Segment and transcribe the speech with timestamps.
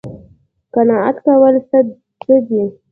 [0.73, 1.55] قناعت کول
[2.27, 2.63] څه دي؟